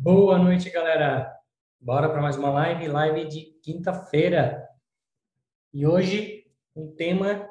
[0.00, 1.34] Boa noite, galera.
[1.80, 4.68] Bora para mais uma live, live de quinta-feira.
[5.72, 7.48] E hoje um tema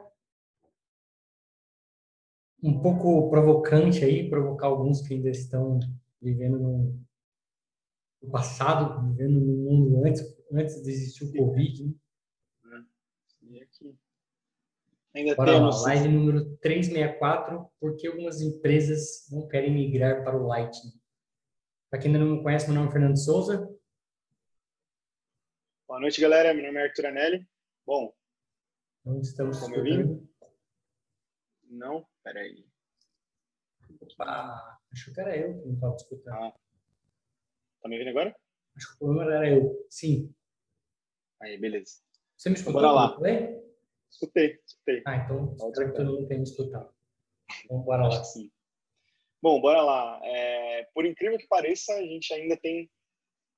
[2.61, 5.79] um pouco provocante aí, provocar alguns que ainda estão
[6.21, 6.99] vivendo no,
[8.21, 11.95] no passado, vivendo no mundo antes, antes de existir o Covid.
[12.63, 12.85] Né?
[15.15, 15.83] Ainda Bora temos...
[15.83, 21.02] lá, live número 364, porque algumas empresas não querem migrar para o Lightning.
[21.93, 23.71] Para quem ainda não me conhece, meu nome é Fernando Souza.
[25.87, 26.51] Boa noite, galera.
[26.51, 27.47] Meu nome é Arthur Anelli.
[27.85, 28.11] Bom,
[29.05, 30.27] onde estamos Como eu vim?
[31.69, 32.65] Não, peraí.
[34.01, 36.33] Opa, acho que era eu que não estava escutando.
[36.33, 36.53] Ah.
[37.83, 38.35] Tá me ouvindo agora?
[38.75, 39.85] Acho que o problema era eu.
[39.87, 40.33] Sim.
[41.43, 42.01] Aí, beleza.
[42.35, 42.81] Você me escutou?
[42.81, 43.19] Bora lá.
[44.09, 45.03] Escutei, escutei.
[45.05, 46.91] Ah, então espero que todo mundo tenha me escutado.
[47.63, 48.23] Então, bora lá.
[48.23, 48.51] Sim.
[49.43, 50.21] Bom, bora lá.
[50.23, 52.89] É, por incrível que pareça, a gente ainda tem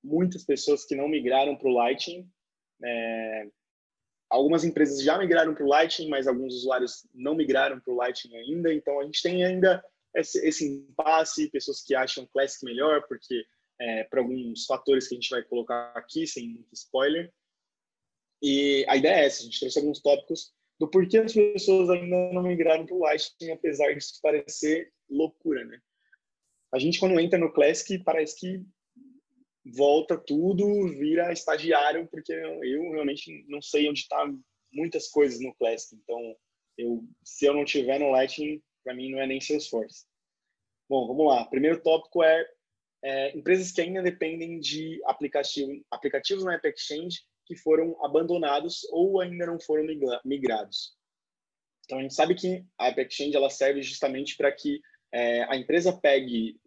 [0.04, 2.28] muitas pessoas que não migraram para o Lightning.
[2.84, 3.48] É,
[4.28, 8.36] algumas empresas já migraram para o Lightning, mas alguns usuários não migraram para o Lightning
[8.36, 8.74] ainda.
[8.74, 13.46] Então, a gente tem ainda esse, esse impasse, pessoas que acham Classic melhor, porque
[13.80, 17.32] é, alguns fatores que a gente vai colocar aqui, sem muito spoiler.
[18.42, 22.34] E a ideia é essa, a gente trouxe alguns tópicos do porquê as pessoas ainda
[22.34, 25.80] não migraram para o Lightning, apesar disso parecer loucura, né?
[26.74, 28.66] A gente, quando entra no Classic, parece que
[29.66, 34.32] volta tudo, vira estagiário, porque eu realmente não sei onde está
[34.72, 35.96] muitas coisas no Classic.
[35.96, 36.36] Então,
[36.78, 40.06] eu, se eu não tiver no Lightning, para mim não é nem Salesforce.
[40.90, 41.46] Bom, vamos lá.
[41.46, 42.46] Primeiro tópico é,
[43.04, 49.22] é empresas que ainda dependem de aplicativo, aplicativos na App Exchange que foram abandonados ou
[49.22, 49.86] ainda não foram
[50.24, 50.96] migrados.
[51.86, 54.82] Então, a gente sabe que a App Exchange ela serve justamente para que
[55.14, 56.60] é, a empresa pegue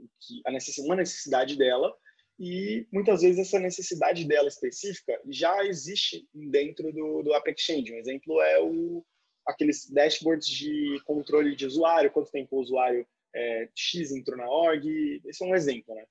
[0.46, 1.92] a necess, uma necessidade dela
[2.38, 7.92] e muitas vezes essa necessidade dela específica já existe dentro do, do App Exchange.
[7.92, 9.04] Um exemplo é o,
[9.44, 13.04] aqueles dashboards de controle de usuário, quanto tempo o usuário
[13.34, 16.04] é, X entrou na org, esse é um exemplo, né?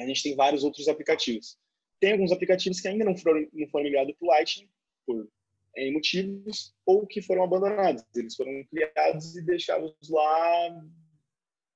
[0.00, 1.56] A gente tem vários outros aplicativos.
[2.04, 4.68] Tem alguns aplicativos que ainda não foram, não foram migrados para o Lightning,
[5.06, 5.26] por
[5.74, 8.04] em motivos, ou que foram abandonados.
[8.14, 10.84] Eles foram criados e deixados lá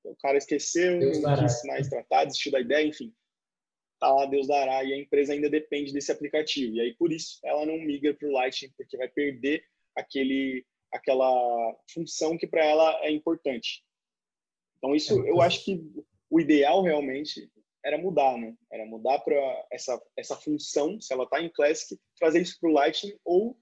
[0.05, 3.11] o cara esqueceu, Deus não quis mais tratar, desistiu da ideia, enfim.
[3.99, 6.77] Tá lá, Deus dará, e a empresa ainda depende desse aplicativo.
[6.77, 9.65] E aí, por isso, ela não migra para o Lightning, porque vai perder
[9.97, 10.63] aquele,
[10.93, 13.83] aquela função que para ela é importante.
[14.77, 15.83] Então, isso é, eu acho que
[16.29, 17.51] o ideal realmente
[17.85, 18.55] era mudar, né?
[18.71, 19.37] Era mudar para
[19.73, 23.59] essa, essa função, se ela está em Classic, trazer isso para o Lightning ou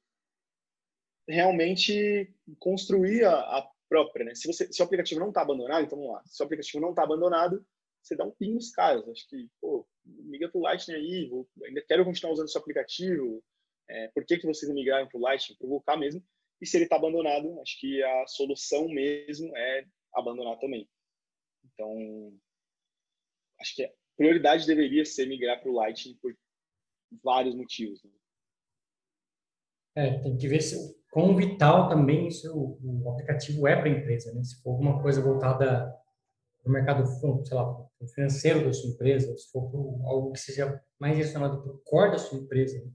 [1.28, 4.34] realmente construir a, a própria, né?
[4.34, 6.22] Se, você, se o aplicativo não está abandonado, então vamos lá.
[6.26, 7.64] Se o aplicativo não está abandonado,
[8.02, 9.06] você dá um ping nos caras.
[9.08, 13.42] Acho que, pô, migra para o Lightning aí, vou, ainda quero continuar usando seu aplicativo.
[13.88, 15.56] É, por que, que vocês migraram para o Lightning?
[15.56, 16.22] Provocar mesmo.
[16.60, 19.84] E se ele está abandonado, acho que a solução mesmo é
[20.14, 20.88] abandonar também.
[21.64, 22.32] Então,
[23.60, 26.34] acho que a prioridade deveria ser migrar para o Lightning por
[27.22, 28.02] vários motivos.
[28.02, 28.10] Né?
[29.96, 34.34] É, tem que ver se quão vital também isso, o, aplicativo é para a empresa,
[34.34, 34.44] né?
[34.44, 35.90] Se for alguma coisa voltada
[36.62, 39.62] para o mercado, sei lá, financeiro da sua empresa, se for
[40.04, 42.90] algo que seja mais direcionado para o core da sua empresa, né?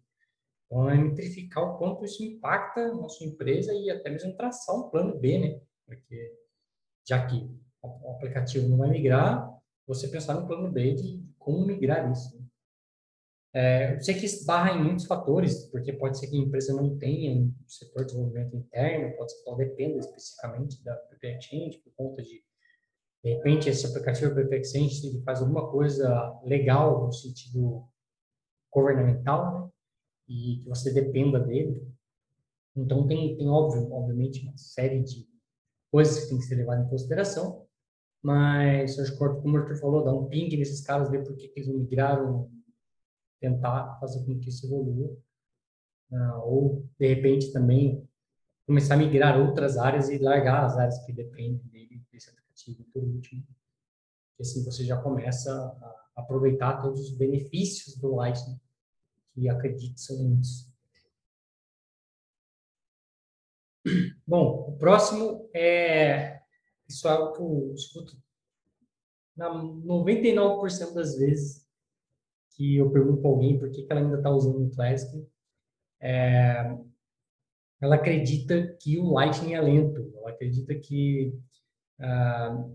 [0.65, 4.89] então é metrificar o quanto isso impacta na sua empresa e até mesmo traçar um
[4.89, 5.61] plano B, né?
[5.88, 6.38] Porque
[7.07, 7.49] já que
[7.81, 9.49] o aplicativo não vai migrar,
[9.88, 12.38] você pensar no plano B de como migrar isso.
[12.38, 12.42] Né?
[13.53, 16.97] É, eu sei que esbarra em muitos fatores, porque pode ser que a empresa não
[16.97, 21.80] tenha um setor de desenvolvimento interno, pode ser que ela dependa especificamente da PP Exchange,
[21.80, 22.44] por conta de,
[23.24, 27.86] de repente, esse aplicativo PP Exchange faz alguma coisa legal no sentido
[28.72, 29.69] governamental, né?
[30.30, 31.86] e que você dependa dele.
[32.74, 35.28] Então, tem, tem óbvio, obviamente, uma série de
[35.92, 37.68] coisas que tem que ser levadas em consideração,
[38.21, 41.51] mas acho que, como o Arthur falou, dá um ping nesses caras, ver por que
[41.55, 42.50] eles migraram
[43.39, 45.18] tentar fazer com que isso evolua.
[46.12, 48.07] Uh, ou, de repente, também
[48.65, 53.03] começar a migrar outras áreas e largar as áreas que dependem dele, desse aplicativo por
[53.03, 53.44] último.
[53.44, 55.51] Porque assim você já começa
[56.15, 58.59] a aproveitar todos os benefícios do Lightning,
[59.33, 60.69] que acredito são muitos.
[64.27, 66.40] Bom, o próximo é
[66.91, 68.17] isso é algo que eu escuto
[69.35, 71.65] na 99% das vezes
[72.51, 75.25] que eu pergunto para alguém por que, que ela ainda está usando o Classic,
[75.99, 76.77] é,
[77.79, 81.33] ela acredita que o Lightning é lento, ela acredita que
[81.99, 82.67] ah,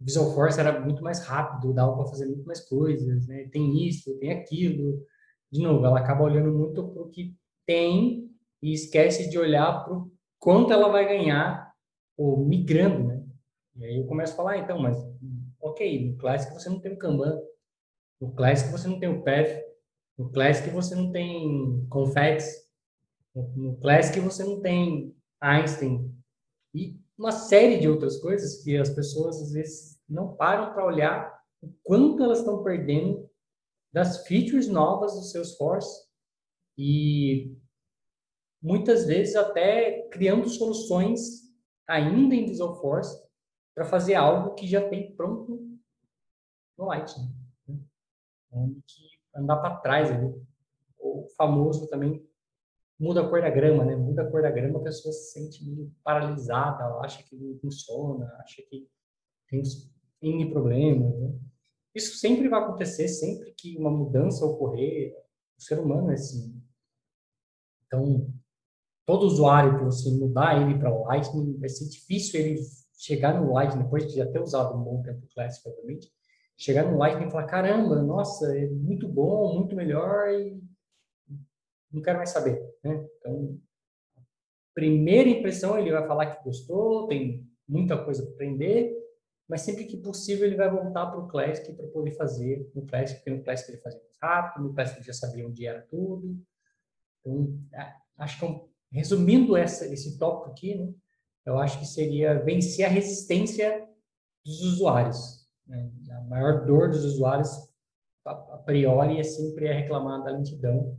[0.00, 3.48] Visual Force era muito mais rápido, dava para fazer muito mais coisas, né?
[3.50, 5.04] Tem isso, tem aquilo.
[5.50, 8.30] De novo, ela acaba olhando muito para o que tem
[8.62, 11.67] e esquece de olhar para o quanto ela vai ganhar
[12.18, 13.24] ou migrando, né?
[13.76, 14.98] E aí eu começo a falar, ah, então, mas
[15.60, 17.40] ok, no Classic você não tem o Kanban,
[18.20, 19.62] no Classic você não tem o Path,
[20.18, 22.68] no Classic você não tem Confex,
[23.34, 26.12] no Classic você não tem Einstein
[26.74, 31.40] e uma série de outras coisas que as pessoas às vezes não param para olhar
[31.62, 33.28] o quanto elas estão perdendo
[33.92, 36.06] das features novas do Salesforce
[36.76, 37.56] e
[38.60, 41.47] muitas vezes até criando soluções
[41.88, 43.26] ainda em Visual Force
[43.74, 45.78] para fazer algo que já tem pronto
[46.76, 47.34] no Lightning.
[47.66, 47.78] Né?
[48.86, 50.34] que andar para trás ali.
[50.98, 52.26] O famoso também
[52.98, 53.94] muda a cor da grama, né?
[53.94, 58.26] Muda a cor da grama, a pessoa se sente meio paralisada, acha que não funciona,
[58.40, 58.88] acha que
[59.48, 59.62] tem
[60.20, 61.38] N problemas, né?
[61.94, 65.14] Isso sempre vai acontecer, sempre que uma mudança ocorrer,
[65.56, 66.60] o ser humano é assim.
[67.86, 68.32] Então,
[69.08, 72.60] todo usuário que você mudar ele para Lightning, vai ser difícil ele
[72.98, 76.12] chegar no Lightning, depois de já ter usado um bom tempo Classic, obviamente,
[76.58, 80.62] chegar no Lightning e falar, caramba, nossa, é muito bom, muito melhor e
[81.90, 83.08] não quero mais saber, né?
[83.16, 83.58] Então,
[84.74, 88.94] primeira impressão ele vai falar que gostou, tem muita coisa para aprender,
[89.48, 93.18] mas sempre que possível ele vai voltar para o Classic para poder fazer no Classic,
[93.18, 96.38] porque no Classic ele fazia mais rápido, no Classic ele já sabia onde era tudo.
[97.20, 97.58] Então,
[98.18, 100.92] acho que é resumindo essa, esse tópico aqui, né,
[101.44, 103.86] eu acho que seria vencer a resistência
[104.44, 105.46] dos usuários.
[105.66, 105.90] Né?
[106.10, 107.48] A maior dor dos usuários,
[108.24, 110.98] a, a priori, é sempre reclamar da lentidão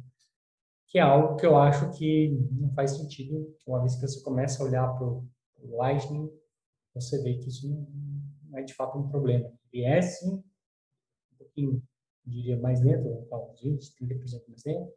[0.90, 3.56] que é algo que eu acho que não faz sentido.
[3.66, 5.28] Uma vez que você começa a olhar para o
[5.78, 6.30] Lightning,
[6.96, 9.52] você vê que isso não é de fato um problema.
[9.72, 11.84] Ele é sim um pouquinho,
[12.26, 14.92] diria, mais lento, uns 20, 30% mais lento,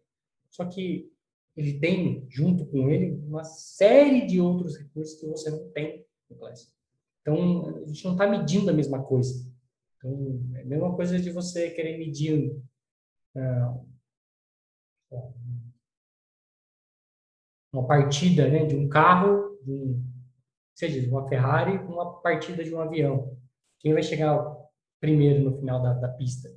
[0.50, 1.11] só que
[1.56, 6.36] ele tem, junto com ele, uma série de outros recursos que você não tem no
[6.36, 6.72] Classic.
[7.20, 9.48] Então, a gente não está medindo a mesma coisa.
[9.96, 12.56] Então, é a mesma coisa de você querer medir
[13.36, 13.86] uh,
[17.72, 19.96] uma partida né, de um carro, de
[20.74, 23.38] seja de uma Ferrari, com uma partida de um avião.
[23.78, 24.56] Quem vai chegar
[25.00, 26.48] primeiro no final da, da pista?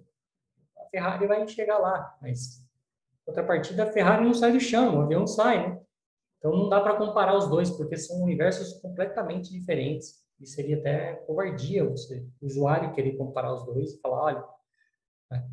[0.78, 2.65] A Ferrari vai chegar lá, mas
[3.26, 5.82] outra partida a Ferrari não sai do chão, o avião sai, né?
[6.38, 10.24] Então não dá para comparar os dois, porque são universos completamente diferentes.
[10.40, 14.46] E seria até covardia você, o usuário, querer comparar os dois e falar, olha,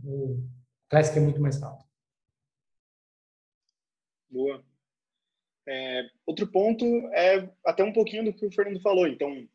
[0.05, 0.43] o
[0.89, 1.89] Classic é muito mais rápido.
[4.29, 4.65] Boa.
[5.69, 6.85] É, outro ponto
[7.15, 9.07] é até um pouquinho do que o Fernando falou.
[9.07, 9.49] Então,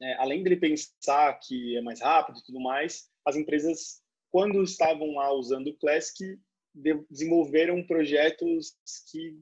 [0.00, 5.14] é, além dele pensar que é mais rápido e tudo mais, as empresas, quando estavam
[5.14, 6.38] lá usando o Classic,
[6.74, 8.76] desenvolveram projetos
[9.10, 9.38] que,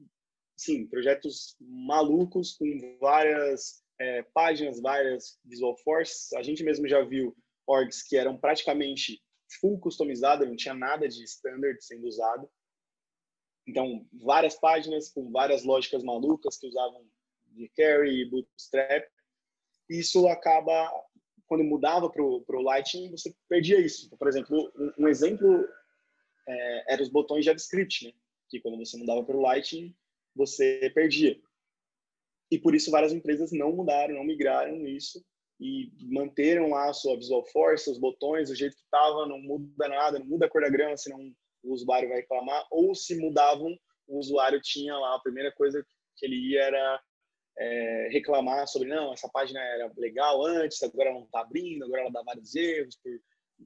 [0.55, 6.35] sim, projetos malucos com várias é, páginas, várias Visual Force.
[6.35, 7.35] A gente mesmo já viu
[7.67, 9.21] orgs que eram praticamente
[9.59, 12.49] full customizadas, não tinha nada de standard sendo usado.
[13.67, 17.05] Então, várias páginas com várias lógicas malucas que usavam
[17.47, 19.07] de carry e bootstrap.
[19.89, 20.91] Isso acaba,
[21.47, 24.05] quando mudava para o Lightning, você perdia isso.
[24.05, 25.67] Então, por exemplo, um, um exemplo
[26.47, 28.13] é, era os botões JavaScript, né?
[28.49, 29.95] que quando você mudava para o Lightning,
[30.35, 31.39] você perdia.
[32.51, 35.23] E por isso várias empresas não mudaram, não migraram isso
[35.59, 39.87] e manteram lá a sua Visual Force, os botões, do jeito que estava, não muda
[39.87, 41.33] nada, não muda a cor da grama, senão
[41.63, 43.75] o usuário vai reclamar, ou se mudavam,
[44.07, 45.85] o usuário tinha lá, a primeira coisa
[46.17, 47.01] que ele ia era
[47.57, 52.01] é, reclamar sobre, não, essa página era legal antes, agora ela não está abrindo, agora
[52.01, 53.11] ela dá vários erros por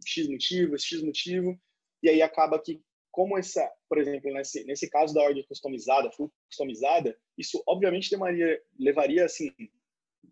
[0.06, 1.60] X motivo, X motivo,
[2.02, 6.32] e aí acaba que, como essa, por exemplo, nesse, nesse caso da ordem customizada, full
[6.50, 9.52] customizada, isso obviamente levaria, levaria assim,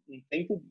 [0.07, 0.63] um tempo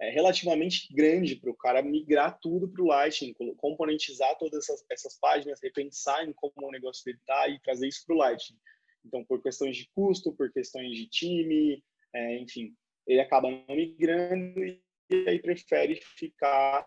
[0.00, 5.18] é, relativamente grande para o cara migrar tudo para o Lightning, componentizar todas essas, essas,
[5.18, 8.58] páginas, repensar em como o negócio dele está e trazer isso para o Lightning.
[9.04, 12.74] Então, por questões de custo, por questões de time, é, enfim,
[13.06, 14.80] ele acaba não migrando e
[15.26, 16.86] aí prefere ficar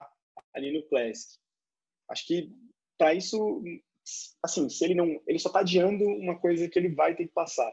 [0.54, 1.40] ali no Classic.
[2.10, 2.52] Acho que
[2.98, 3.62] para isso,
[4.44, 7.34] assim, se ele não, ele só está adiando uma coisa que ele vai ter que
[7.34, 7.72] passar,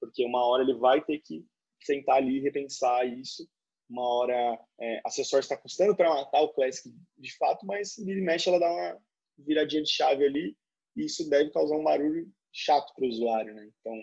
[0.00, 1.44] porque uma hora ele vai ter que
[1.80, 3.48] sentar ali e repensar isso
[3.92, 8.22] uma hora é, a Salesforce está custando para matar o Classic de fato, mas ele
[8.22, 8.98] mexe, ela dá uma
[9.38, 10.56] viradinha de chave ali
[10.96, 13.70] e isso deve causar um barulho chato para o usuário, né?
[13.80, 14.02] Então,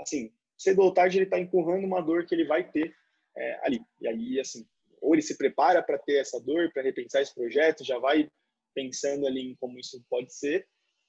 [0.00, 2.94] assim, cedo ou tarde ele está empurrando uma dor que ele vai ter
[3.34, 3.80] é, ali.
[4.00, 4.66] E aí, assim,
[5.00, 8.30] ou ele se prepara para ter essa dor, para repensar esse projeto, já vai
[8.76, 10.68] pensando ali em como isso pode ser,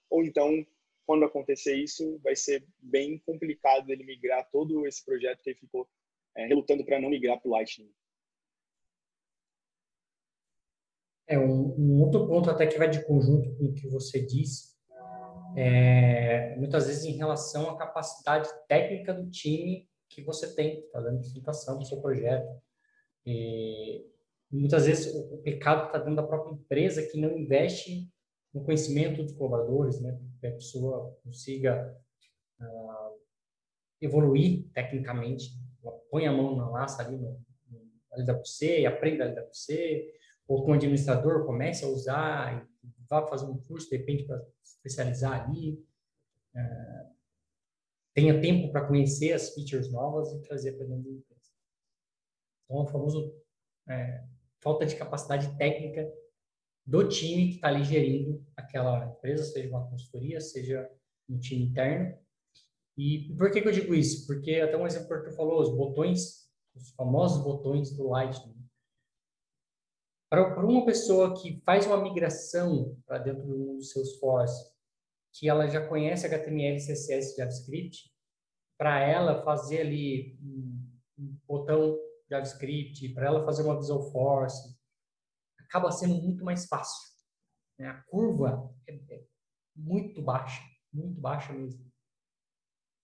[0.10, 0.66] ou então,
[1.06, 5.86] quando acontecer isso, vai ser bem complicado ele migrar todo esse projeto que ele ficou
[6.36, 7.92] é, relutando para não migrar para o Lightning.
[11.28, 14.78] É, um, um, outro ponto até que vai de conjunto com o que você disse,
[15.58, 21.18] é, muitas vezes em relação à capacidade técnica do time que você tem, está dando
[21.18, 22.48] apresentação do seu projeto.
[23.26, 24.06] E
[24.52, 28.10] muitas vezes o, pecado está dentro da própria empresa que não investe
[28.54, 30.20] no conhecimento dos colaboradores, né?
[30.40, 31.96] Que a pessoa consiga
[32.62, 33.20] uh,
[34.02, 35.52] evoluir tecnicamente,
[36.10, 37.40] põe a mão na laça ali no,
[37.70, 40.14] no LWC e aprenda LWC,
[40.48, 42.68] ou com o administrador comece a usar
[43.10, 45.74] vá fazer um curso, de repente, para especializar ali.
[46.56, 47.18] Uh,
[48.14, 51.52] tenha tempo para conhecer as features novas e trazer para dentro da empresa.
[52.66, 53.34] Então, o famoso
[53.88, 54.24] é,
[54.62, 56.12] falta de capacidade técnica
[56.86, 60.90] do time que está ali gerindo aquela empresa, seja uma consultoria, seja
[61.30, 62.18] um time interno.
[62.98, 64.26] E por que, que eu digo isso?
[64.26, 68.56] Porque até um exemplo que Arthur falou, os botões, os famosos botões do Lightning,
[70.30, 74.72] para uma pessoa que faz uma migração para dentro do Salesforce,
[75.34, 78.12] que ela já conhece HTML, CSS, JavaScript,
[78.78, 81.98] para ela fazer ali um botão
[82.30, 84.78] JavaScript, para ela fazer uma Visual Force,
[85.60, 87.14] acaba sendo muito mais fácil.
[87.78, 87.88] Né?
[87.88, 89.24] A curva é, é
[89.76, 91.86] muito baixa, muito baixa mesmo.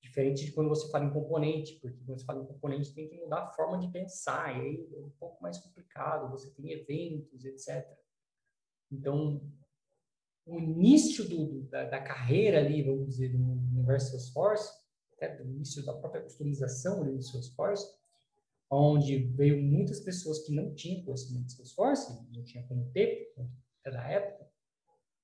[0.01, 3.15] Diferente de quando você fala em componente, porque quando você fala em componente tem que
[3.15, 7.46] mudar a forma de pensar, e aí é um pouco mais complicado, você tem eventos,
[7.46, 7.88] etc.
[8.92, 9.42] Então,
[10.46, 14.74] o início do, da, da, carreira ali, vamos dizer, no universo Salesforce,
[15.13, 17.88] até do início da própria customização ali do Salesforce,
[18.70, 23.34] onde veio muitas pessoas que não tinham conhecimento de Salesforce, não tinha como ter,
[23.84, 24.50] da época,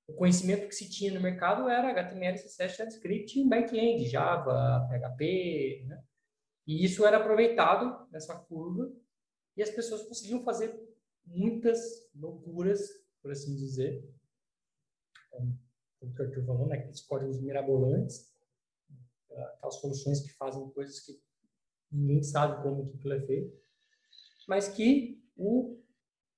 [0.07, 6.03] o conhecimento que se tinha no mercado era HTML, CSS, JavaScript, back-end, Java, PHP, né?
[6.65, 8.91] E isso era aproveitado nessa curva
[9.55, 10.79] e as pessoas conseguiam fazer
[11.25, 11.79] muitas
[12.13, 12.79] loucuras,
[13.21, 14.03] por assim dizer.
[16.01, 16.77] O que eu né?
[16.77, 18.33] aqueles códigos mirabolantes,
[19.29, 21.21] aquelas soluções que fazem coisas que
[21.91, 23.57] ninguém sabe como que aquilo é feito,
[24.47, 25.81] mas que o,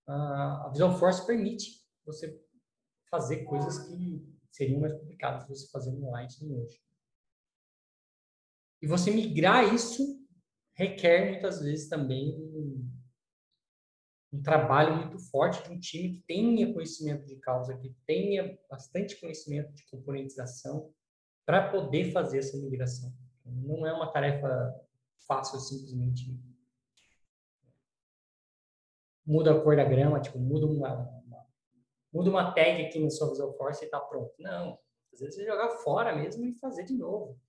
[0.08, 2.40] a Visual Force permite você
[3.10, 6.82] fazer coisas que seriam mais complicadas você fazer no Lightning hoje.
[8.82, 10.20] E você migrar isso
[10.74, 12.36] requer muitas vezes também
[14.34, 19.20] um, trabalho muito forte de um time que tenha conhecimento de causa, que tenha bastante
[19.20, 20.92] conhecimento de componentização
[21.46, 23.14] para poder fazer essa migração.
[23.46, 24.74] Não é uma tarefa
[25.28, 26.40] fácil simplesmente
[29.26, 31.24] muda a cor da grama, tipo, muda uma,
[32.12, 34.34] muda uma tag aqui no seu Visual Force e está pronto.
[34.40, 34.78] Não,
[35.14, 37.40] às vezes você jogar fora mesmo e fazer de novo.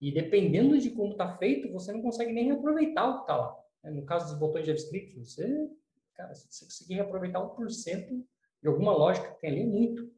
[0.00, 3.64] E dependendo de como está feito, você não consegue nem reaproveitar o que está lá.
[3.84, 5.70] No caso dos botões de JavaScript, você,
[6.14, 8.24] cara, se você conseguir reaproveitar 1%
[8.62, 10.12] de alguma lógica que tem ali, é muito.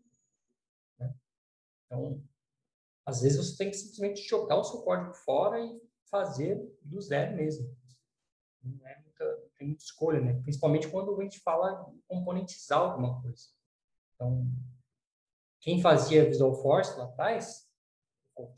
[0.99, 1.15] Né?
[1.85, 2.23] Então,
[3.05, 7.37] às vezes você tem que simplesmente jogar o seu código fora e fazer do zero
[7.37, 7.75] mesmo.
[8.63, 9.25] Não é muita,
[9.57, 10.41] tem muita escolha, né?
[10.43, 13.49] Principalmente quando a gente fala em componentizar alguma coisa.
[14.15, 14.51] Então,
[15.61, 17.69] quem fazia Visual Force lá atrás,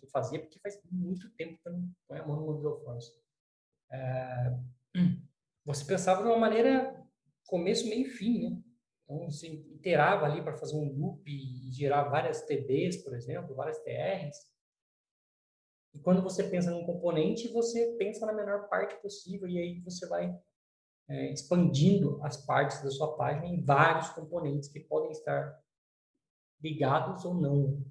[0.01, 3.13] que fazia porque faz muito tempo que eu não põe a mão no Visual Force.
[3.91, 4.59] É,
[5.65, 6.99] você pensava de uma maneira
[7.47, 8.63] começo, meio e fim, né?
[9.05, 13.79] Então, você iterava ali para fazer um loop e gerar várias TBs, por exemplo, várias
[13.79, 14.37] TRs.
[15.99, 20.07] E quando você pensa num componente, você pensa na menor parte possível e aí você
[20.07, 20.33] vai
[21.09, 25.61] é, expandindo as partes da sua página em vários componentes que podem estar
[26.63, 27.85] ligados ou não.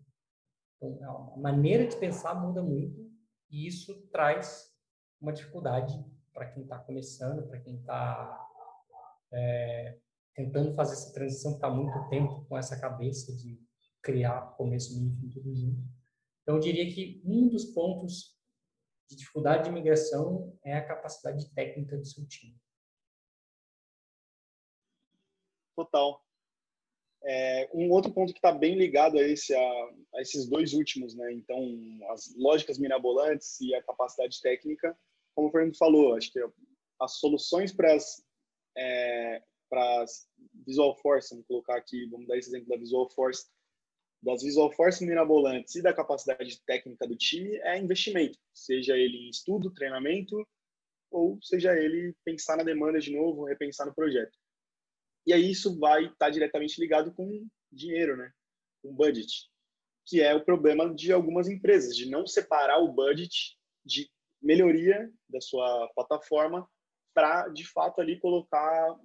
[0.82, 3.12] Então, a maneira de pensar muda muito
[3.50, 4.74] e isso traz
[5.20, 5.94] uma dificuldade
[6.34, 8.48] para quem está começando, para quem está
[9.34, 9.98] é,
[10.34, 13.60] tentando fazer essa transição, está muito tempo com essa cabeça de
[14.02, 15.97] criar começo, meio e fim tudo junto.
[16.48, 18.34] Então, eu diria que um dos pontos
[19.10, 22.58] de dificuldade de migração é a capacidade técnica do seu time.
[25.76, 26.26] Total.
[27.22, 29.60] É, um outro ponto que está bem ligado a, esse, a,
[30.16, 31.34] a, esses dois últimos, né?
[31.34, 31.60] Então,
[32.12, 34.98] as lógicas mirabolantes e a capacidade técnica,
[35.36, 36.40] como o Fernando falou, acho que
[37.02, 38.26] as soluções para as
[38.78, 39.44] é,
[40.66, 43.50] Visual Force, vamos colocar aqui, vamos dar esse exemplo da Visual Force,
[44.22, 49.30] das Visual Force mirabolantes e da capacidade técnica do time é investimento, seja ele em
[49.30, 50.36] estudo, treinamento
[51.12, 54.38] ou seja ele pensar na demanda de novo, repensar no projeto.
[55.26, 58.32] E aí isso vai estar diretamente ligado com dinheiro, né?
[58.82, 59.50] Com budget,
[60.06, 64.10] que é o problema de algumas empresas, de não separar o budget de
[64.42, 66.68] melhoria da sua plataforma
[67.14, 68.96] para, de fato, ali colocar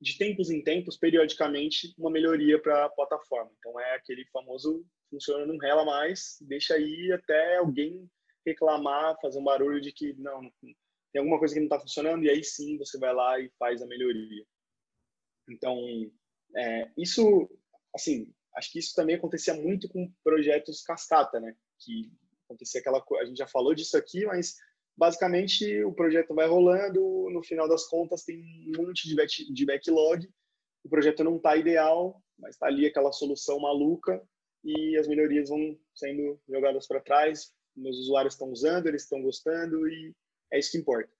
[0.00, 3.50] de tempos em tempos, periodicamente, uma melhoria para a plataforma.
[3.58, 8.10] Então, é aquele famoso funciona, não rela mais, deixa aí até alguém
[8.44, 12.30] reclamar, fazer um barulho de que não, tem alguma coisa que não está funcionando, e
[12.30, 14.44] aí sim você vai lá e faz a melhoria.
[15.48, 15.78] Então,
[16.56, 17.48] é, isso,
[17.94, 21.56] assim, acho que isso também acontecia muito com projetos cascata, né?
[21.80, 22.12] Que
[22.44, 24.56] acontecia aquela coisa, a gente já falou disso aqui, mas
[24.96, 29.66] basicamente o projeto vai rolando, no final das contas tem um monte de, back, de
[29.66, 30.28] backlog,
[30.84, 34.22] o projeto não está ideal, mas está ali aquela solução maluca
[34.64, 39.88] e as melhorias vão sendo jogadas para trás, meus usuários estão usando, eles estão gostando
[39.88, 40.14] e
[40.52, 41.12] é isso que importa.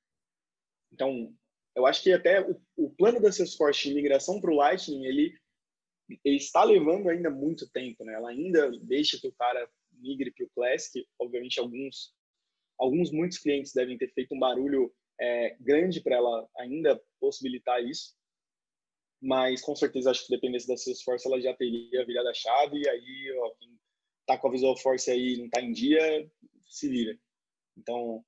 [0.93, 1.35] Então,
[1.75, 5.39] eu acho que até o, o plano da Salesforce de migração para o Lightning, ele,
[6.25, 8.15] ele está levando ainda muito tempo, né?
[8.15, 11.07] Ela ainda deixa que o cara migre para o Classic.
[11.19, 12.15] Obviamente, alguns,
[12.79, 18.15] alguns, muitos clientes devem ter feito um barulho é, grande para ela ainda possibilitar isso.
[19.21, 22.81] Mas, com certeza, acho que dependesse da Salesforce, ela já teria virado a chave.
[22.81, 23.79] E aí, ó, quem
[24.27, 26.31] tá com a Visual Force aí não tá em dia,
[26.69, 27.19] se vira.
[27.77, 28.23] Então,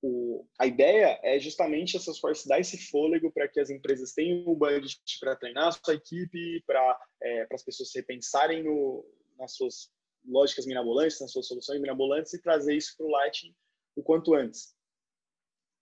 [0.00, 4.44] o, a ideia é justamente a Salesforce dar esse fôlego para que as empresas tenham
[4.46, 9.04] o budget para treinar a sua equipe, para é, as pessoas repensarem no,
[9.38, 9.90] nas suas
[10.24, 13.54] lógicas mirabolantes, nas suas soluções mirabolantes e trazer isso para o Lightning
[13.96, 14.74] o quanto antes.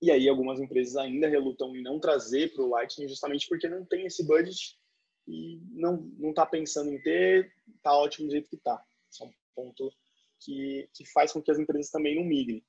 [0.03, 3.85] E aí algumas empresas ainda relutam em não trazer para o Lightning justamente porque não
[3.85, 4.79] tem esse budget
[5.29, 8.83] e não não está pensando em ter, está ótimo do jeito que está.
[9.11, 9.93] Esse é um ponto
[10.41, 12.65] que, que faz com que as empresas também não migrem.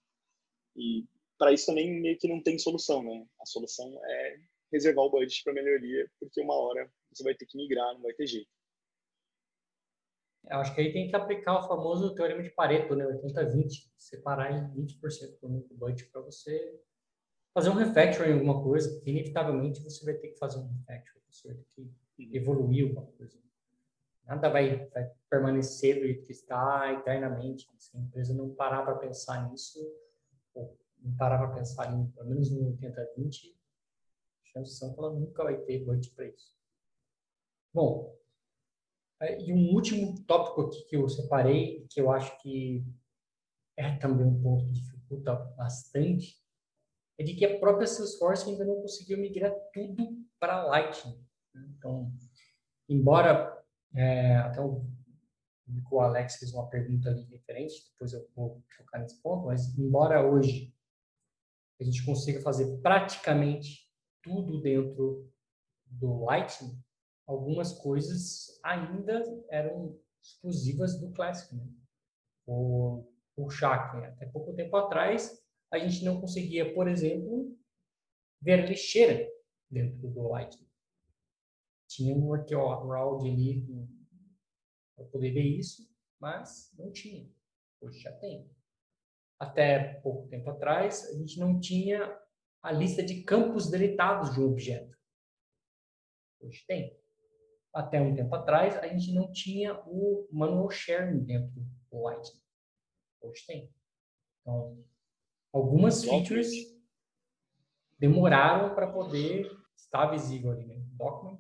[0.75, 1.05] E
[1.37, 3.25] para isso também meio que não tem solução, né?
[3.39, 4.39] A solução é
[4.71, 8.13] reservar o budget para melhoria, porque uma hora você vai ter que migrar, não vai
[8.13, 8.49] ter jeito.
[10.49, 13.05] Eu acho que aí tem que aplicar o famoso teorema de Pareto, né?
[13.05, 16.79] 80-20, separar em 20% do budget para você
[17.53, 21.23] fazer um refactoring em alguma coisa, porque inevitavelmente você vai ter que fazer um refactoring,
[21.29, 22.35] você vai ter que uhum.
[22.35, 23.37] evoluir alguma coisa.
[24.25, 27.67] Nada vai, vai permanecer do jeito que está eternamente.
[27.77, 29.79] Se a empresa não parar para pensar nisso,
[30.53, 33.53] ou não parar para pensar em, pelo menos no 80-20,
[34.45, 36.55] chances são que ela nunca vai ter budget para isso.
[37.73, 38.17] Bom,
[39.39, 42.83] e um último tópico aqui que eu separei, que eu acho que
[43.77, 46.41] é também um ponto que dificulta bastante,
[47.19, 51.23] é de que a própria Salesforce ainda não conseguiu migrar tudo para Lightning.
[51.55, 52.11] Então,
[52.89, 54.83] embora é, até o,
[55.91, 60.25] o Alex fez uma pergunta ali diferente, depois eu vou focar nesse ponto, mas embora
[60.25, 60.73] hoje
[61.79, 63.89] a gente consiga fazer praticamente
[64.21, 65.29] tudo dentro
[65.85, 66.81] do Lightning,
[67.27, 71.55] algumas coisas ainda eram exclusivas do Classic.
[71.55, 71.67] Né?
[72.45, 73.05] O,
[73.35, 77.57] o Shaq, até pouco tempo atrás, a gente não conseguia, por exemplo,
[78.41, 79.29] ver lixeira
[79.69, 80.69] dentro do Lightning.
[81.87, 83.65] Tinha um workaround ali
[84.95, 87.29] para poder ver isso, mas não tinha.
[87.81, 88.49] Hoje já tem.
[89.39, 92.17] Até pouco tempo atrás, a gente não tinha
[92.61, 94.95] a lista de campos deletados de um objeto.
[96.39, 97.00] Hoje tem
[97.73, 101.53] até um tempo atrás, a gente não tinha o manual sharing dentro
[101.89, 102.41] do Lightning.
[103.21, 103.73] Hoje tem.
[104.41, 104.83] Então,
[105.53, 106.51] algumas features
[107.99, 110.81] demoraram para poder estar visível ali, né?
[110.93, 111.39] Document.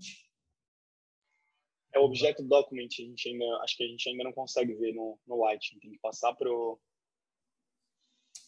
[1.93, 4.93] É o objeto document, a gente ainda, acho que a gente ainda não consegue ver
[4.93, 6.79] no, no Lightning, tem que passar para o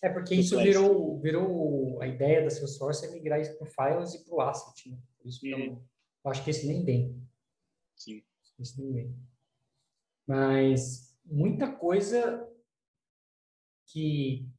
[0.03, 4.25] é porque isso virou, virou a ideia da Salesforce é migrar isso para files e
[4.25, 4.89] para o asset.
[4.89, 4.97] Né?
[5.17, 5.61] Por isso que uhum.
[5.61, 5.83] eu,
[6.25, 7.25] eu acho que esse nem tem.
[7.95, 8.23] Sim.
[10.27, 12.49] Mas muita coisa
[13.87, 14.49] que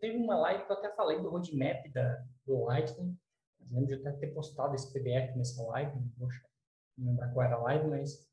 [0.00, 3.16] teve uma live que eu até falei do roadmap da, do Lightning.
[3.60, 5.94] Eu lembro de até ter postado esse PDF nessa live,
[6.96, 8.28] não vou qual era a live, mas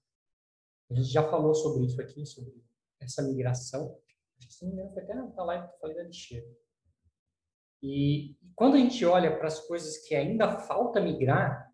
[0.90, 2.54] a gente já falou sobre isso aqui, sobre
[3.00, 4.00] essa migração.
[4.38, 6.48] Acho que se não me engano foi até na live que eu falei da lixeira.
[7.84, 11.67] E quando a gente olha para as coisas que ainda falta migrar,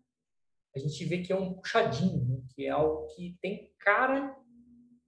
[0.74, 2.42] a gente vê que é um puxadinho, né?
[2.54, 4.36] que é algo que tem cara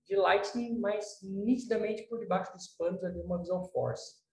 [0.05, 4.24] de Lightning, mas nitidamente por debaixo dos panos ali uma Visual Force.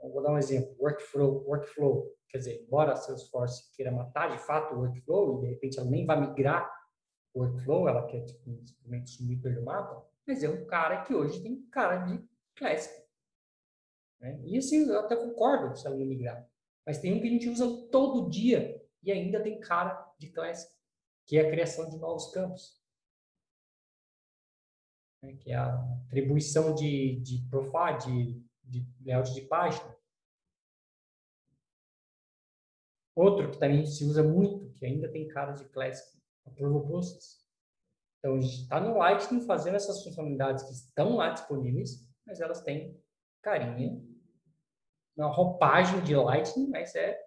[0.00, 4.74] Vou dar um exemplo, workflow, workflow, quer dizer, embora a Salesforce queira matar de fato
[4.74, 6.70] o workflow e de repente ela nem vai migrar
[7.34, 11.42] o workflow, ela quer tipo, simplesmente sumir pelo mapa, mas é um cara que hoje
[11.42, 12.22] tem cara de
[12.54, 12.94] Classic.
[14.20, 14.40] Né?
[14.44, 16.48] E assim, eu até concordo se ela não migrar.
[16.86, 20.74] Mas tem um que a gente usa todo dia e ainda tem cara de Classic,
[21.24, 22.82] que é a criação de novos campos.
[25.22, 25.36] Né?
[25.36, 29.96] Que é a atribuição de, de profile, de, de layout de página.
[33.14, 37.46] Outro que também se usa muito, que ainda tem cara de Classic, Approval Process.
[38.18, 42.60] Então, a gente está no Lightning fazendo essas funcionalidades que estão lá disponíveis, mas elas
[42.60, 43.00] têm
[43.40, 44.04] carinha,
[45.16, 47.18] uma roupagem de Lightning, mas é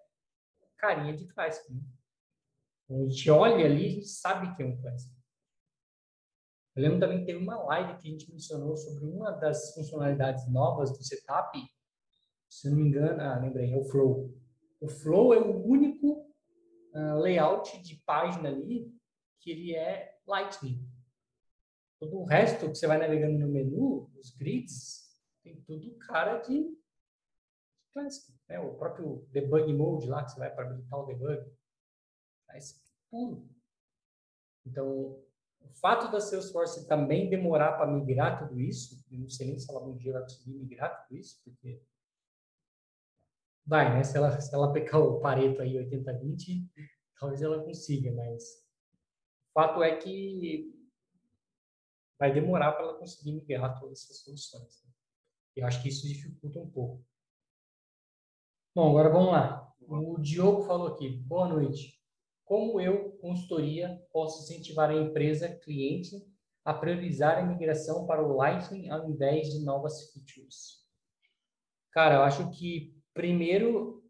[0.79, 1.71] carinha de Classic.
[1.71, 1.81] Né?
[2.89, 5.13] A gente olha ali, a gente sabe que é um Classic.
[6.75, 10.49] Eu lembro também que teve uma live que a gente mencionou sobre uma das funcionalidades
[10.49, 11.59] novas do setup,
[12.49, 14.33] se não me engano, ah, lembrei, é o Flow.
[14.79, 16.25] O Flow é o único
[16.93, 18.91] uh, layout de página ali
[19.39, 20.83] que ele é Lightning.
[21.99, 26.65] Todo o resto que você vai navegando no menu, os grids, tem tudo cara de
[27.99, 28.33] Classic.
[28.47, 28.59] Né?
[28.59, 31.51] O próprio debug mode lá, que você vai para habilitar o debug.
[32.47, 33.47] Faz puro.
[34.65, 35.23] Então,
[35.61, 39.69] o fato da Salesforce também demorar para migrar tudo isso, eu não sei nem se
[39.69, 41.81] ela um dia vai conseguir migrar tudo isso, porque
[43.65, 44.03] vai, né?
[44.03, 46.67] Se ela, se ela pegar o Pareto aí 80-20,
[47.19, 48.43] talvez ela consiga, mas
[49.49, 50.73] o fato é que
[52.17, 54.83] vai demorar para ela conseguir migrar todas essas soluções.
[54.83, 54.91] Né?
[55.55, 57.08] Eu acho que isso dificulta um pouco.
[58.75, 59.73] Bom, agora vamos lá.
[59.81, 61.09] O Diogo falou aqui.
[61.09, 61.99] Boa noite.
[62.45, 66.15] Como eu, consultoria, posso incentivar a empresa cliente
[66.63, 70.87] a priorizar a migração para o Lightning ao invés de novas features?
[71.91, 74.03] Cara, eu acho que primeiro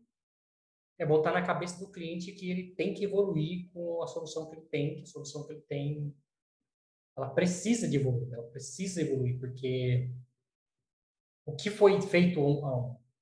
[0.97, 4.57] é botar na cabeça do cliente que ele tem que evoluir com a solução que
[4.57, 6.13] ele tem, que a solução que ele tem,
[7.15, 10.11] ela precisa de evoluir, ela precisa evoluir, porque
[11.45, 12.41] o que foi feito,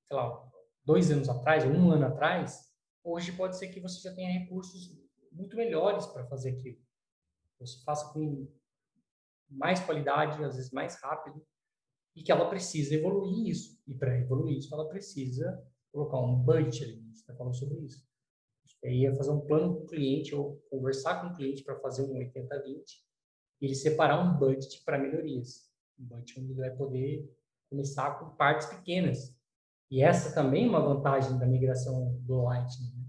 [0.07, 0.46] sei lá,
[0.87, 2.71] dois anos atrás, ou um ano atrás,
[3.03, 4.97] hoje pode ser que você já tenha recursos
[5.33, 6.79] muito melhores para fazer aquilo.
[7.59, 8.47] Você faça com
[9.49, 11.45] mais qualidade, às vezes mais rápido,
[12.15, 13.77] e que ela precisa evoluir isso.
[13.85, 17.01] E para evoluir isso, ela precisa colocar um budget ali.
[17.11, 18.07] Você está falando sobre isso.
[18.65, 22.03] Você ia fazer um plano com o cliente ou conversar com o cliente para fazer
[22.03, 22.81] um 80-20
[23.59, 25.69] e ele separar um budget para melhorias.
[25.99, 27.29] Um budget onde ele vai poder
[27.69, 29.36] começar com partes pequenas.
[29.89, 32.91] E essa também é uma vantagem da migração do Lightning.
[32.97, 33.05] Né?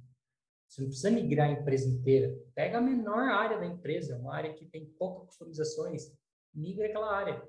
[0.69, 2.37] Você não precisa migrar a empresa inteira.
[2.55, 6.13] Pega a menor área da empresa, uma área que tem poucas customizações,
[6.55, 7.43] migra aquela área.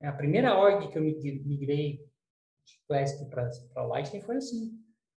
[0.00, 2.04] É a primeira org que eu migrei
[2.66, 4.72] de Classic para Lightning foi assim.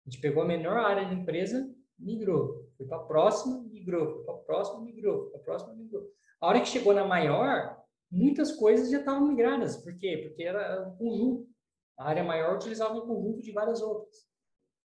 [0.04, 2.68] A gente pegou a menor área da empresa, migrou.
[2.76, 4.14] Foi para a próxima, migrou.
[4.14, 5.22] Foi para a próxima, migrou.
[5.22, 6.08] Foi para a próxima, migrou.
[6.40, 7.80] A hora que chegou na maior,
[8.11, 9.76] muitas coisas já estavam migradas.
[9.76, 10.24] Por quê?
[10.26, 11.52] Porque era um conjunto.
[11.98, 14.26] A área maior utilizava um conjunto de várias outras.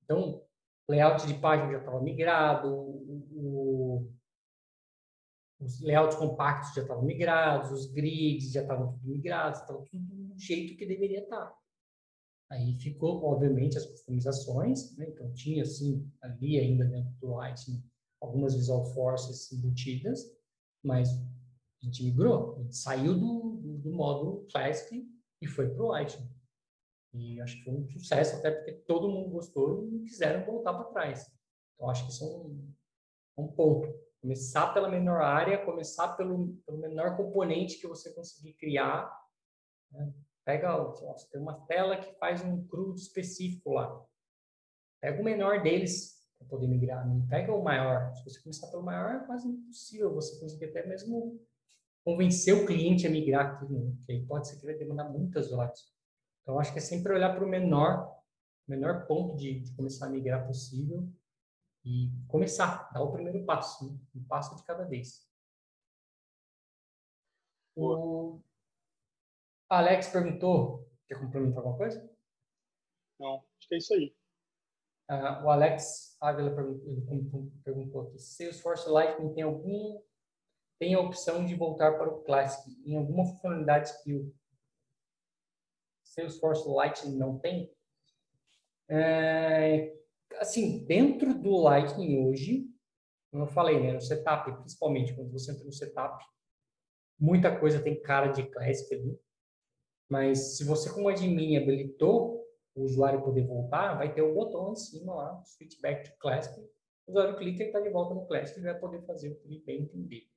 [0.05, 0.43] Então,
[0.89, 4.13] layout de página já estava migrado, o, o,
[5.61, 10.39] os layouts compactos já estavam migrados, os grids já estavam tudo migrados, estava tudo do
[10.39, 11.55] jeito que deveria estar.
[12.51, 15.07] Aí ficou, obviamente, as customizações, né?
[15.09, 17.83] então tinha, assim, ali ainda dentro do Lightning,
[18.21, 20.21] algumas Visual Forces embutidas,
[20.85, 25.03] mas a gente migrou, a gente saiu do, do, do módulo Classic
[25.41, 26.29] e foi para o Lightning.
[27.15, 30.85] E acho que foi um sucesso, até porque todo mundo gostou e quiseram voltar para
[30.85, 31.31] trás.
[31.75, 32.75] Então, acho que isso é um,
[33.45, 33.93] um ponto.
[34.21, 39.13] Começar pela menor área, começar pelo, pelo menor componente que você conseguir criar.
[39.91, 40.13] Né?
[40.45, 44.05] Pega, você tem uma tela que faz um CRUD específico lá.
[45.01, 47.07] Pega o menor deles para poder migrar.
[47.07, 48.15] Não pega o maior.
[48.15, 51.41] Se você começar pelo maior, é quase impossível você conseguir até mesmo
[52.05, 53.93] convencer o cliente a migrar aqui, né?
[54.07, 55.92] que aí pode ser que vai demandar muitas horas.
[56.43, 58.21] Então, acho que é sempre olhar para o menor,
[58.67, 61.09] menor ponto de, de, começar a migrar possível
[61.85, 63.99] e começar, dar o primeiro passo, né?
[64.15, 65.27] um passo de cada vez.
[67.75, 68.41] O
[69.69, 72.11] Alex perguntou, quer complementar alguma coisa?
[73.19, 74.15] Não, acho que é isso aí.
[75.11, 80.03] Uh, o Alex Ávila perguntou, perguntou aqui, Salesforce Lightning tem algum
[80.79, 84.35] tem a opção de voltar para o Classic em alguma funcionalidade skill
[86.13, 87.73] Salesforce Lightning não tem.
[88.89, 89.95] É,
[90.39, 92.67] assim, dentro do Lightning hoje,
[93.31, 96.23] como eu falei, né, no setup, principalmente quando você entra no setup,
[97.19, 99.19] muita coisa tem cara de Classic ali,
[100.11, 102.43] mas se você como admin habilitou
[102.75, 106.17] o usuário poder voltar, vai ter o um botão em cima lá, Switch Back to
[106.19, 106.61] Classic,
[107.07, 109.47] o usuário clica e está de volta no Classic e vai poder fazer o que
[109.47, 110.29] ele bem entender.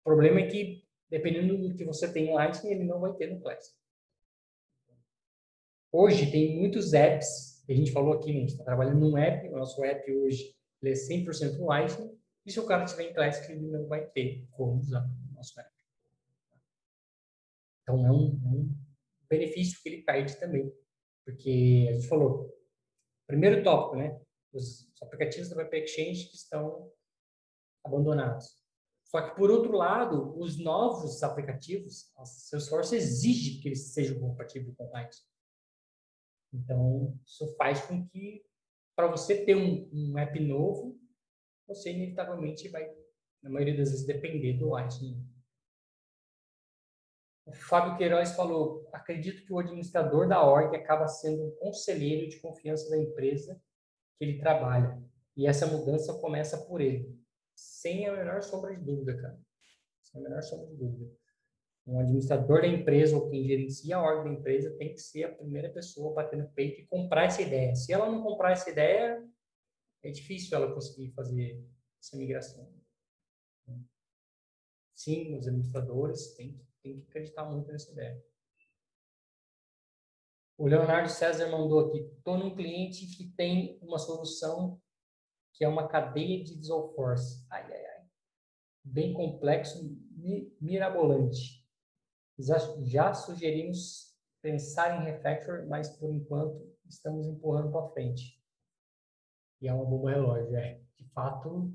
[0.00, 3.26] O problema é que dependendo do que você tem em Lightning, ele não vai ter
[3.32, 3.74] no Classic.
[5.92, 9.48] hoje tem muitos apps, a gente falou aqui, né, a gente está trabalhando num app,
[9.48, 13.50] o nosso app hoje ele é 100% Lightning, e se o cara tiver em Classic,
[13.50, 15.70] ele não vai ter como usar o nosso app.
[17.82, 18.76] Então, é um, é um
[19.28, 20.72] benefício que ele perde também.
[21.24, 22.56] Porque a gente falou,
[23.26, 24.20] primeiro tópico, né?
[24.52, 26.90] Os aplicativos da Web Exchange que estão
[27.84, 28.59] abandonados.
[29.10, 34.72] Só que, por outro lado, os novos aplicativos, a Salesforce exige que eles sejam compatíveis
[34.76, 35.26] com o Lightning.
[36.52, 38.44] Então, isso faz com que,
[38.94, 40.96] para você ter um, um, app novo,
[41.66, 42.88] você inevitavelmente vai,
[43.42, 45.20] na maioria das vezes, depender do Lightning.
[47.46, 52.38] O Fábio Queiroz falou: acredito que o administrador da org acaba sendo um conselheiro de
[52.38, 53.60] confiança da empresa
[54.16, 55.02] que ele trabalha.
[55.36, 57.19] E essa mudança começa por ele.
[57.54, 59.40] Sem a menor sombra de dúvida, cara.
[60.02, 61.10] Sem a menor sombra de dúvida.
[61.86, 65.34] Um administrador da empresa ou quem gerencia a ordem da empresa tem que ser a
[65.34, 67.74] primeira pessoa bater no peito e comprar essa ideia.
[67.74, 69.26] Se ela não comprar essa ideia,
[70.02, 71.62] é difícil ela conseguir fazer
[72.00, 72.72] essa migração.
[74.94, 78.22] Sim, os administradores têm que, têm que acreditar muito nessa ideia.
[80.58, 84.78] O Leonardo César mandou aqui: estou num cliente que tem uma solução
[85.60, 86.58] que é uma cadeia de
[86.96, 87.44] Force.
[87.50, 88.06] Ai, ai, ai.
[88.82, 89.94] Bem complexo,
[90.58, 91.62] mirabolante.
[92.38, 98.42] Já, já sugerimos pensar em refactor, mas por enquanto estamos empurrando para frente.
[99.60, 100.80] E é uma bomba relógio, é.
[100.96, 101.70] De fato.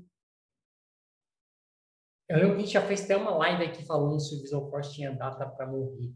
[2.28, 4.68] Eu lembro que a gente já fez até uma live aqui falando se o Visual
[4.68, 6.12] Force tinha data para morrer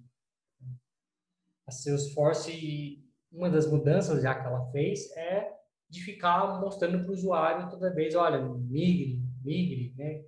[1.68, 5.59] a Salesforce, uma das mudanças já que ela fez é
[5.90, 10.24] de ficar mostrando para o usuário toda vez, olha, migre, migre, né?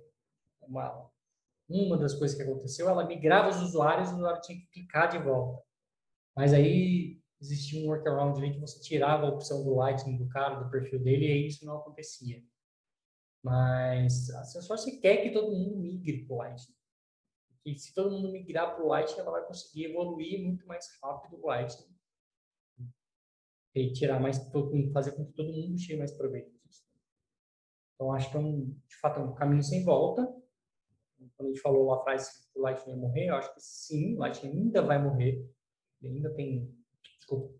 [0.61, 1.09] Uma,
[1.69, 5.17] uma das coisas que aconteceu, ela migrava os usuários, o usuário tinha que clicar de
[5.17, 5.63] volta.
[6.35, 10.61] Mas aí existia um workaround ali que você tirava a opção do Lightning do cara,
[10.61, 12.43] do perfil dele, e aí isso não acontecia.
[13.43, 16.75] Mas a Salesforce quer que todo mundo migre para o Lightning
[17.63, 21.39] que se todo mundo migrar para o Lightning, ela vai conseguir evoluir muito mais rápido
[21.41, 21.92] o Lightning
[23.75, 24.37] e tirar mais,
[24.93, 26.83] fazer com que todo mundo tire mais proveito disso.
[27.95, 30.21] Então, acho que é um, de fato, é um caminho sem volta.
[31.35, 34.15] Quando a gente falou a frase que o Lightning ia morrer, eu acho que sim,
[34.15, 35.49] o Lightning ainda vai morrer.
[36.01, 36.69] Ele ainda tem,
[37.17, 37.53] desculpa,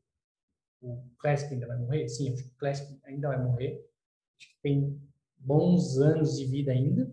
[0.81, 2.07] o Classic ainda vai morrer?
[2.09, 3.89] Sim, acho que o Classic ainda vai morrer.
[4.37, 5.01] Acho que tem
[5.37, 7.09] bons anos de vida ainda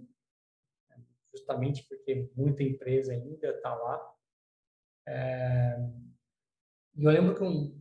[1.35, 4.15] justamente porque muita empresa ainda está lá.
[5.07, 5.77] É...
[6.97, 7.80] E eu lembro que um,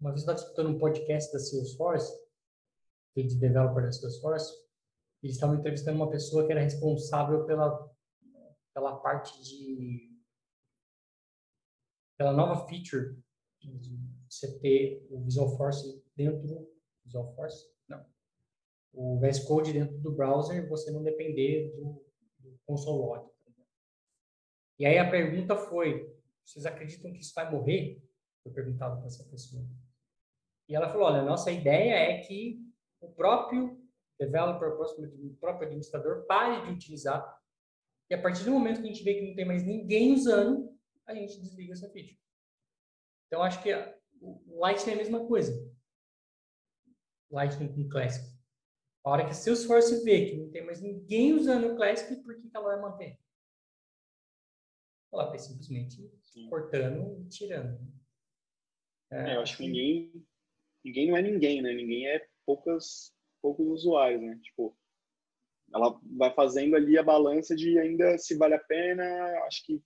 [0.00, 2.10] uma vez eu estava escutando um podcast da Salesforce,
[3.14, 4.50] de developer da Salesforce,
[5.22, 7.90] e eles estavam entrevistando uma pessoa que era responsável pela,
[8.72, 10.08] pela parte de
[12.16, 13.16] pela nova feature
[13.60, 16.70] de você ter o Visual Force dentro do
[17.04, 18.04] Visual Force, não,
[18.92, 22.02] o VS Code dentro do browser, você não depender do
[22.66, 23.26] console
[24.78, 28.02] E aí a pergunta foi: vocês acreditam que isso vai morrer?
[28.42, 29.66] Foi perguntado para essa pessoa.
[30.70, 32.58] E ela falou: olha, nossa ideia é que
[33.00, 33.78] o próprio
[34.18, 37.40] developer, o próprio administrador pare de utilizar
[38.10, 40.76] e a partir do momento que a gente vê que não tem mais ninguém usando,
[41.06, 42.18] a gente desliga essa feature.
[43.26, 43.72] Então, acho que
[44.20, 45.72] o Lightning é a mesma coisa.
[47.30, 48.28] Lightning com Classic.
[49.04, 52.34] A hora que o Salesforce vê que não tem mais ninguém usando o Classic, por
[52.34, 53.18] que, que ela vai manter?
[55.12, 56.48] Ela vai simplesmente Sim.
[56.50, 57.80] cortando e tirando.
[59.12, 60.26] É, é, eu acho que ninguém,
[60.84, 61.72] ninguém não é ninguém, né?
[61.72, 63.12] Ninguém é poucas,
[63.42, 64.38] poucos usuários, né?
[64.42, 64.76] Tipo,
[65.72, 69.04] ela vai fazendo ali a balança de ainda se vale a pena.
[69.46, 69.82] Acho que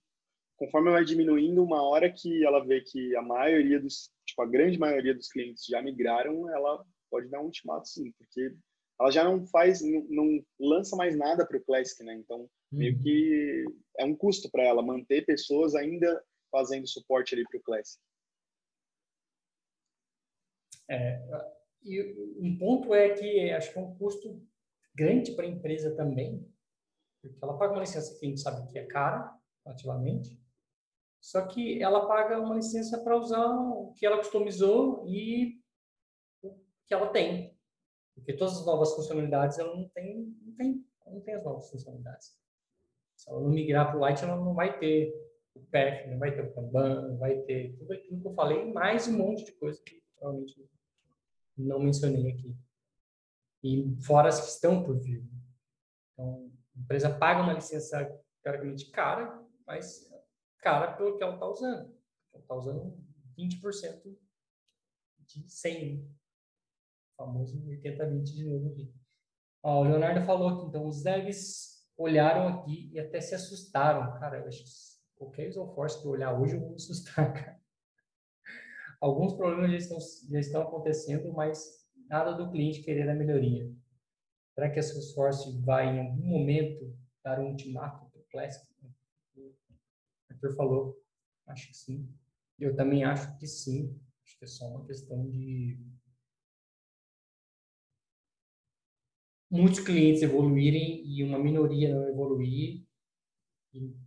[0.57, 4.79] conforme vai diminuindo, uma hora que ela vê que a maioria dos, tipo, a grande
[4.79, 8.55] maioria dos clientes já migraram, ela pode dar um ultimato sim, porque
[8.99, 12.13] ela já não faz, não, não lança mais nada para o Classic, né?
[12.15, 12.49] Então, uhum.
[12.71, 13.65] meio que
[13.99, 18.01] é um custo para ela manter pessoas ainda fazendo suporte ali para o Classic.
[20.89, 21.21] É,
[21.83, 24.41] e um ponto é que acho que é um custo
[24.93, 26.47] grande para a empresa também,
[27.21, 30.39] porque ela paga uma licença que a gente sabe que é cara, relativamente,
[31.19, 35.59] só que ela paga uma licença para usar o que ela customizou e
[36.43, 37.57] o que ela tem.
[38.13, 42.39] Porque todas as novas funcionalidades, ela não tem, não tem, não tem as novas funcionalidades.
[43.15, 45.13] Se ela não migrar para o Lite, ela não vai ter
[45.55, 48.71] o path, não vai ter o Kanban, não vai ter tudo aquilo que eu falei,
[48.71, 50.55] mais um monte de coisa que provavelmente
[51.57, 52.55] não mencionei aqui.
[53.63, 55.27] E fora as que estão por vir.
[56.13, 58.05] Então, a empresa paga uma licença
[58.43, 60.11] teoricamente cara, mas
[60.59, 61.95] cara pelo que ela está usando.
[62.33, 62.97] Ela está usando
[63.37, 64.17] 20%
[65.19, 66.03] de 100.
[66.03, 68.93] O famoso 80-20 de novo aqui.
[69.63, 74.19] Ó, o Leonardo falou que então os devs olharam aqui e até se assustaram.
[74.19, 74.69] Cara, eu acho que
[75.15, 77.64] qualquer Visual Force que eu olhar hoje eu vou me assustar, cara.
[79.01, 79.97] Alguns problemas já estão,
[80.31, 83.71] já estão acontecendo, mas nada do cliente querer a melhoria.
[84.53, 88.65] Será que a Salesforce vai, em algum momento, dar um ultimato para o Classic?
[89.35, 89.53] O
[90.29, 91.03] Arthur falou,
[91.47, 92.09] acho que sim.
[92.59, 93.99] Eu também acho que sim.
[94.23, 95.77] Acho que é só uma questão de
[99.51, 102.85] muitos clientes evoluírem e uma minoria não evoluir,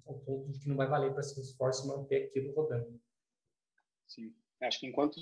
[0.07, 3.01] ao ponto de que não vai valer para Salesforce manter aquilo rodando.
[4.07, 4.35] Sim.
[4.61, 5.21] Acho que enquanto,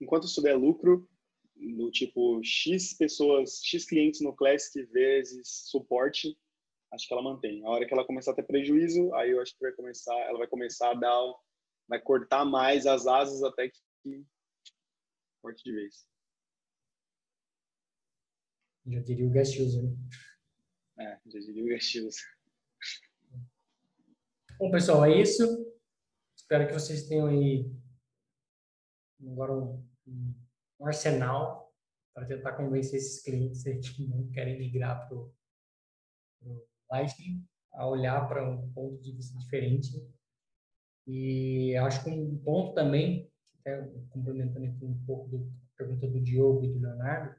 [0.00, 1.08] enquanto isso der lucro,
[1.56, 6.36] do tipo X pessoas, X clientes no Classic vezes suporte,
[6.92, 7.64] acho que ela mantém.
[7.64, 10.38] A hora que ela começar a ter prejuízo, aí eu acho que vai começar, ela
[10.38, 11.34] vai começar a dar,
[11.88, 14.24] vai cortar mais as asas até que
[15.40, 16.06] corte de vez.
[18.86, 19.82] Já diria o user.
[19.82, 19.96] Né?
[20.98, 22.24] É, já diria o user.
[24.58, 25.42] Bom, pessoal, é isso.
[26.36, 27.70] Espero que vocês tenham aí
[29.32, 31.72] agora um, um arsenal
[32.14, 35.32] para tentar convencer esses clientes que não querem migrar para o
[36.90, 39.90] Lightning a olhar para um ponto de vista diferente.
[41.06, 45.44] E acho que um ponto também, até complementando aqui um pouco da
[45.76, 47.34] pergunta do Diogo e do Leonardo,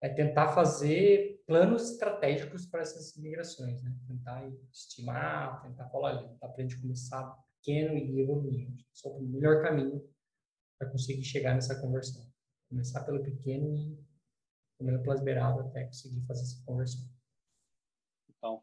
[0.00, 3.92] é tentar fazer planos estratégicos para essas migrações, né?
[4.06, 8.70] Tentar estimar, tentar falar ali, dá para a gente começar pequeno e evoluir.
[8.92, 10.08] Só o melhor caminho
[10.78, 12.30] para conseguir chegar nessa conversão.
[12.68, 13.98] Começar pelo pequeno e
[14.78, 17.10] comendo pelas beiradas até conseguir fazer essa conversão.
[18.30, 18.62] Então.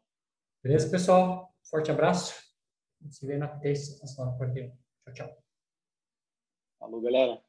[0.62, 1.54] Beleza, pessoal?
[1.64, 2.34] Forte abraço.
[3.00, 4.70] A gente se vê na terça, na semana 41.
[4.70, 5.44] Tchau, tchau.
[6.78, 7.45] Falou, galera.